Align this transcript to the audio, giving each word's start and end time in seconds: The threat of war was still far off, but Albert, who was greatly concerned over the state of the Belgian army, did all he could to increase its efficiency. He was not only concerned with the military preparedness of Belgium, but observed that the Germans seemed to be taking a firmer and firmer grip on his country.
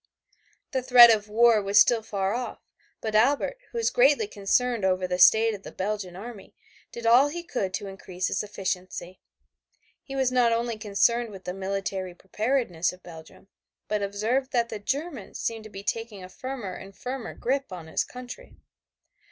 The 0.71 0.81
threat 0.81 1.11
of 1.11 1.29
war 1.29 1.61
was 1.61 1.79
still 1.79 2.01
far 2.01 2.33
off, 2.33 2.57
but 3.01 3.13
Albert, 3.13 3.59
who 3.69 3.77
was 3.77 3.91
greatly 3.91 4.25
concerned 4.25 4.83
over 4.83 5.05
the 5.07 5.19
state 5.19 5.53
of 5.53 5.61
the 5.61 5.71
Belgian 5.71 6.15
army, 6.15 6.55
did 6.91 7.05
all 7.05 7.27
he 7.27 7.43
could 7.43 7.71
to 7.75 7.85
increase 7.85 8.27
its 8.27 8.41
efficiency. 8.41 9.19
He 10.01 10.15
was 10.15 10.31
not 10.31 10.51
only 10.51 10.75
concerned 10.79 11.29
with 11.29 11.43
the 11.43 11.53
military 11.53 12.15
preparedness 12.15 12.91
of 12.91 13.03
Belgium, 13.03 13.49
but 13.87 14.01
observed 14.01 14.51
that 14.53 14.69
the 14.69 14.79
Germans 14.79 15.39
seemed 15.39 15.65
to 15.65 15.69
be 15.69 15.83
taking 15.83 16.23
a 16.23 16.29
firmer 16.29 16.73
and 16.73 16.97
firmer 16.97 17.35
grip 17.35 17.71
on 17.71 17.85
his 17.85 18.03
country. 18.03 18.57